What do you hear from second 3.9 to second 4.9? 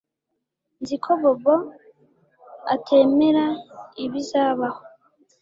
ibizabaho